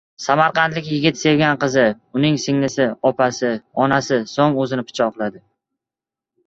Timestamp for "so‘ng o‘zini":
4.35-4.89